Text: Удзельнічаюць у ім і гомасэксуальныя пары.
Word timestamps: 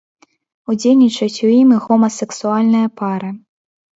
Удзельнічаюць 0.73 1.43
у 1.49 1.51
ім 1.59 1.69
і 1.77 1.77
гомасэксуальныя 1.85 2.87
пары. 3.03 3.29